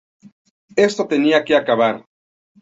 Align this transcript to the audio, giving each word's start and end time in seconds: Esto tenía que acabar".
Esto 0.77 1.07
tenía 1.07 1.43
que 1.45 1.55
acabar". 1.55 2.03